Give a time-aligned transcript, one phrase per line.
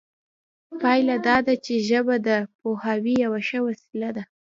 [0.81, 4.23] پایله دا ده چې ژبه د پوهاوي یوه ښه وسیله ده